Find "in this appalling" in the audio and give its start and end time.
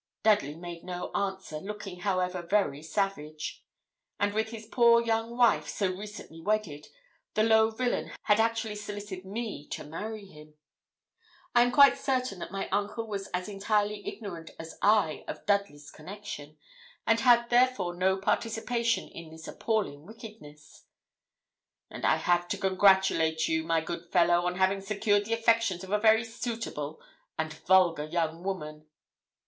19.07-20.07